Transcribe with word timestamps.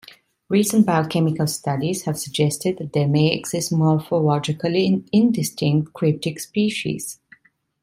Recent 0.49 0.83
biochemical 0.87 1.45
studies 1.45 2.05
have 2.05 2.17
suggested 2.17 2.79
that 2.79 2.93
there 2.93 3.07
may 3.07 3.31
exist 3.31 3.71
morphologically 3.71 5.07
indistinct 5.11 5.93
cryptic 5.93 6.39
species. 6.39 7.19